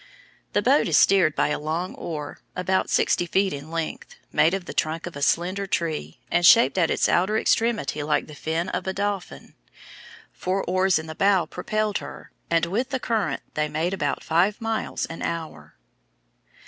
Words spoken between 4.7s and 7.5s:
trunk of a slender tree, and shaped at its outer